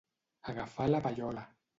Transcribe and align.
Agafar 0.53 0.87
la 0.93 1.01
pallola. 1.09 1.45